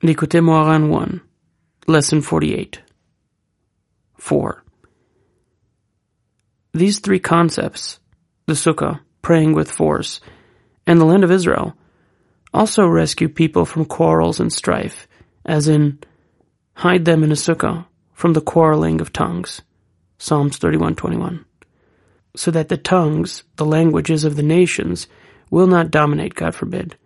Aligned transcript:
Likutey 0.00 0.40
Moharan 0.40 0.90
1, 0.90 1.20
Lesson 1.88 2.20
48. 2.20 2.80
4. 4.16 4.64
These 6.72 7.00
three 7.00 7.18
concepts, 7.18 7.98
the 8.46 8.52
Sukkah, 8.52 9.00
praying 9.22 9.54
with 9.54 9.68
force, 9.68 10.20
and 10.86 11.00
the 11.00 11.04
land 11.04 11.24
of 11.24 11.32
Israel, 11.32 11.76
also 12.54 12.86
rescue 12.86 13.28
people 13.28 13.64
from 13.64 13.84
quarrels 13.84 14.38
and 14.38 14.52
strife, 14.52 15.08
as 15.44 15.66
in, 15.66 15.98
hide 16.74 17.04
them 17.04 17.24
in 17.24 17.32
a 17.32 17.34
Sukkah 17.34 17.84
from 18.14 18.34
the 18.34 18.40
quarreling 18.40 19.00
of 19.00 19.12
tongues. 19.12 19.62
Psalms 20.16 20.60
31:21. 20.60 21.44
So 22.36 22.52
that 22.52 22.68
the 22.68 22.76
tongues, 22.76 23.42
the 23.56 23.66
languages 23.66 24.22
of 24.22 24.36
the 24.36 24.44
nations, 24.44 25.08
will 25.50 25.66
not 25.66 25.90
dominate, 25.90 26.36
God 26.36 26.54
forbid. 26.54 26.96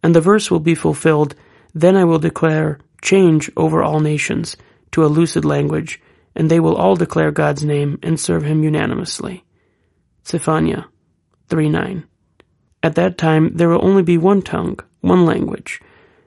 And 0.00 0.14
the 0.14 0.20
verse 0.20 0.48
will 0.48 0.60
be 0.60 0.76
fulfilled 0.76 1.34
then 1.74 1.96
I 1.96 2.04
will 2.04 2.18
declare 2.18 2.78
change 3.02 3.50
over 3.56 3.82
all 3.82 4.00
nations 4.00 4.56
to 4.92 5.04
a 5.04 5.08
lucid 5.08 5.44
language, 5.44 6.00
and 6.34 6.50
they 6.50 6.60
will 6.60 6.76
all 6.76 6.96
declare 6.96 7.30
God's 7.30 7.64
name 7.64 7.98
and 8.02 8.18
serve 8.18 8.44
him 8.44 8.62
unanimously. 8.62 9.44
Zephaniah 10.26 10.84
3:9. 11.48 12.04
At 12.82 12.94
that 12.94 13.18
time 13.18 13.52
there 13.54 13.68
will 13.68 13.84
only 13.84 14.02
be 14.02 14.18
one 14.18 14.42
tongue, 14.42 14.78
one 15.00 15.24
language, 15.24 15.80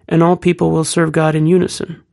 and 0.07 0.21
all 0.21 0.35
people 0.35 0.71
will 0.71 0.83
serve 0.83 1.11
God 1.11 1.35
in 1.35 1.47
unison. 1.47 2.03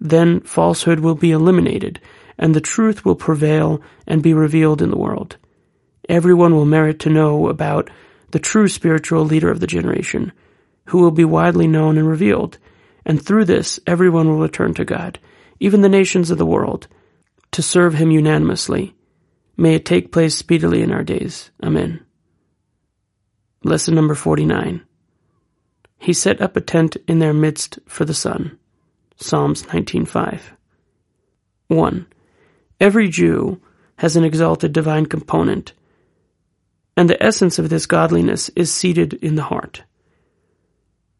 Then 0.00 0.40
falsehood 0.40 1.00
will 1.00 1.14
be 1.14 1.32
eliminated, 1.32 2.00
and 2.38 2.54
the 2.54 2.60
truth 2.60 3.04
will 3.04 3.16
prevail 3.16 3.80
and 4.06 4.22
be 4.22 4.34
revealed 4.34 4.80
in 4.80 4.90
the 4.90 4.98
world. 4.98 5.36
Everyone 6.08 6.54
will 6.54 6.64
merit 6.64 6.98
to 7.00 7.10
know 7.10 7.48
about 7.48 7.90
the 8.30 8.38
true 8.38 8.68
spiritual 8.68 9.24
leader 9.24 9.50
of 9.50 9.60
the 9.60 9.66
generation 9.66 10.32
who 10.88 10.98
will 10.98 11.10
be 11.10 11.24
widely 11.24 11.66
known 11.66 11.98
and 11.98 12.08
revealed, 12.08 12.58
and 13.04 13.22
through 13.22 13.44
this 13.44 13.78
everyone 13.86 14.28
will 14.28 14.38
return 14.38 14.72
to 14.74 14.84
God, 14.84 15.18
even 15.60 15.82
the 15.82 15.88
nations 15.88 16.30
of 16.30 16.38
the 16.38 16.46
world, 16.46 16.88
to 17.50 17.62
serve 17.62 17.94
him 17.94 18.10
unanimously. 18.10 18.94
May 19.56 19.74
it 19.74 19.84
take 19.84 20.12
place 20.12 20.34
speedily 20.34 20.82
in 20.82 20.90
our 20.90 21.02
days. 21.02 21.50
Amen. 21.62 22.04
Lesson 23.64 23.94
number 23.94 24.14
49. 24.14 24.82
He 25.98 26.12
set 26.12 26.40
up 26.40 26.56
a 26.56 26.60
tent 26.60 26.96
in 27.06 27.18
their 27.18 27.34
midst 27.34 27.78
for 27.86 28.04
the 28.04 28.14
sun. 28.14 28.58
Psalms 29.16 29.64
19:5. 29.64 30.40
1. 31.66 32.06
Every 32.80 33.08
Jew 33.08 33.60
has 33.96 34.16
an 34.16 34.24
exalted 34.24 34.72
divine 34.72 35.06
component, 35.06 35.72
and 36.96 37.10
the 37.10 37.22
essence 37.22 37.58
of 37.58 37.68
this 37.68 37.84
godliness 37.84 38.48
is 38.56 38.72
seated 38.72 39.12
in 39.14 39.34
the 39.34 39.42
heart. 39.42 39.82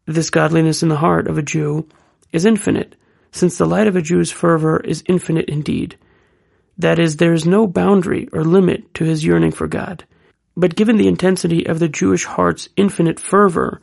This 0.09 0.31
godliness 0.31 0.81
in 0.81 0.89
the 0.89 0.95
heart 0.95 1.27
of 1.27 1.37
a 1.37 1.43
Jew 1.43 1.87
is 2.31 2.43
infinite, 2.43 2.95
since 3.31 3.59
the 3.59 3.67
light 3.67 3.85
of 3.85 3.95
a 3.95 4.01
Jew's 4.01 4.31
fervor 4.31 4.79
is 4.79 5.03
infinite 5.05 5.47
indeed. 5.47 5.99
That 6.79 6.97
is, 6.97 7.17
there 7.17 7.31
is 7.31 7.45
no 7.45 7.67
boundary 7.67 8.27
or 8.33 8.43
limit 8.43 8.91
to 8.95 9.03
his 9.03 9.23
yearning 9.23 9.51
for 9.51 9.67
God. 9.67 10.05
But 10.57 10.75
given 10.75 10.97
the 10.97 11.07
intensity 11.07 11.67
of 11.67 11.77
the 11.77 11.87
Jewish 11.87 12.25
heart's 12.25 12.69
infinite 12.75 13.19
fervor, 13.19 13.81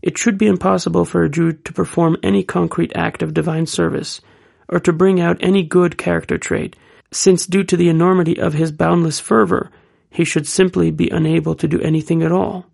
it 0.00 0.16
should 0.16 0.38
be 0.38 0.46
impossible 0.46 1.04
for 1.04 1.24
a 1.24 1.28
Jew 1.28 1.54
to 1.54 1.72
perform 1.72 2.18
any 2.22 2.44
concrete 2.44 2.92
act 2.94 3.20
of 3.20 3.34
divine 3.34 3.66
service, 3.66 4.20
or 4.68 4.78
to 4.78 4.92
bring 4.92 5.20
out 5.20 5.38
any 5.40 5.64
good 5.64 5.98
character 5.98 6.38
trait, 6.38 6.76
since 7.10 7.48
due 7.48 7.64
to 7.64 7.76
the 7.76 7.88
enormity 7.88 8.38
of 8.38 8.52
his 8.52 8.70
boundless 8.70 9.18
fervor, 9.18 9.72
he 10.08 10.24
should 10.24 10.46
simply 10.46 10.92
be 10.92 11.10
unable 11.10 11.56
to 11.56 11.66
do 11.66 11.80
anything 11.80 12.22
at 12.22 12.30
all. 12.30 12.66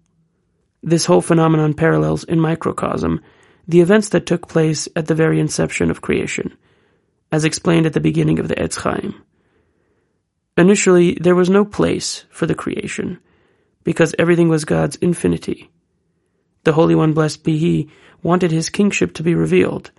This 0.83 1.05
whole 1.05 1.21
phenomenon 1.21 1.75
parallels 1.75 2.25
in 2.25 2.41
microcosm 2.41 3.21
the 3.69 3.81
events 3.81 4.09
that 4.09 4.27
took 4.27 4.49
place 4.49 4.89
at 4.97 5.07
the 5.07 5.15
very 5.15 5.39
inception 5.39 5.91
of 5.91 6.01
creation, 6.01 6.57
as 7.31 7.45
explained 7.45 7.87
at 7.87 7.93
the 7.93 8.01
beginning 8.01 8.41
of 8.41 8.49
the 8.49 8.57
Etz 8.57 8.77
Chaim. 8.77 9.15
Initially, 10.57 11.15
there 11.15 11.37
was 11.37 11.49
no 11.49 11.65
place 11.65 12.25
for 12.31 12.47
the 12.47 12.55
creation, 12.55 13.21
because 13.85 14.15
everything 14.19 14.49
was 14.49 14.65
God's 14.65 14.97
infinity. 14.97 15.71
The 16.65 16.73
Holy 16.73 16.95
One, 16.95 17.13
blessed 17.13 17.45
be 17.45 17.59
He, 17.59 17.91
wanted 18.23 18.51
His 18.51 18.71
kingship 18.71 19.15
to 19.15 19.23
be 19.23 19.35
revealed, 19.35 19.93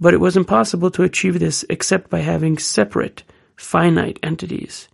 but 0.00 0.12
it 0.12 0.20
was 0.20 0.36
impossible 0.36 0.90
to 0.92 1.04
achieve 1.04 1.38
this 1.38 1.64
except 1.70 2.10
by 2.10 2.20
having 2.20 2.58
separate, 2.58 3.22
finite 3.56 4.18
entities, 4.22 4.88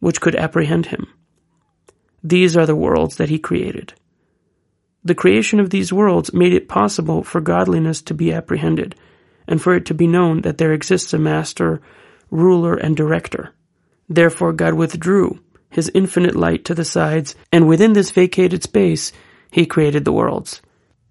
which 0.00 0.20
could 0.20 0.36
apprehend 0.36 0.86
Him. 0.86 1.06
These 2.22 2.56
are 2.56 2.66
the 2.66 2.76
worlds 2.76 3.16
that 3.16 3.30
He 3.30 3.38
created. 3.38 3.94
The 5.04 5.14
creation 5.14 5.60
of 5.60 5.70
these 5.70 5.92
worlds 5.92 6.34
made 6.34 6.52
it 6.52 6.68
possible 6.68 7.22
for 7.22 7.40
godliness 7.40 8.02
to 8.02 8.14
be 8.14 8.32
apprehended, 8.32 8.94
and 9.48 9.60
for 9.60 9.74
it 9.74 9.86
to 9.86 9.94
be 9.94 10.06
known 10.06 10.42
that 10.42 10.58
there 10.58 10.72
exists 10.72 11.14
a 11.14 11.18
master, 11.18 11.80
ruler, 12.30 12.74
and 12.74 12.96
director. 12.96 13.54
Therefore 14.08 14.52
God 14.52 14.74
withdrew 14.74 15.40
his 15.70 15.90
infinite 15.94 16.34
light 16.34 16.64
to 16.66 16.74
the 16.74 16.84
sides, 16.84 17.34
and 17.52 17.66
within 17.66 17.92
this 17.92 18.10
vacated 18.10 18.62
space, 18.62 19.12
he 19.50 19.64
created 19.64 20.04
the 20.04 20.12
worlds. 20.12 20.60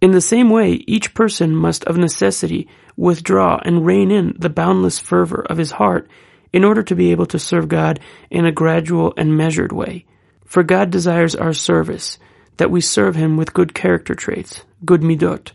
In 0.02 0.12
the 0.12 0.22
same 0.22 0.50
way, 0.50 0.84
each 0.88 1.14
person 1.14 1.56
must 1.56 1.84
of 1.86 1.98
necessity 1.98 2.68
withdraw 2.96 3.60
and 3.64 3.86
rein 3.86 4.12
in 4.12 4.36
the 4.38 4.50
boundless 4.50 5.00
fervor 5.00 5.46
of 5.50 5.58
his 5.58 5.72
heart 5.72 6.10
in 6.54 6.64
order 6.64 6.84
to 6.84 6.96
be 6.96 7.12
able 7.12 7.26
to 7.28 7.40
serve 7.40 7.68
God 7.68 8.00
in 8.30 8.46
a 8.46 8.52
gradual 8.52 9.14
and 9.18 9.36
measured 9.36 9.72
way. 9.72 10.06
For 10.46 10.64
God 10.64 10.90
desires 10.90 11.36
our 11.36 11.54
service, 11.54 12.18
that 12.60 12.70
we 12.70 12.82
serve 12.82 13.16
him 13.16 13.38
with 13.38 13.54
good 13.54 13.74
character 13.74 14.14
traits, 14.14 14.64
good 14.84 15.00
midot, 15.00 15.54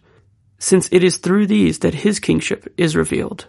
since 0.59 0.89
it 0.91 1.05
is 1.05 1.19
through 1.19 1.47
these 1.47 1.81
that 1.81 1.95
his 1.95 2.19
kingship 2.19 2.73
is 2.79 2.97
revealed. 2.97 3.47